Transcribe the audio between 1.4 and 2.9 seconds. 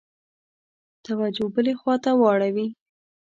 بلي خواته واوړي.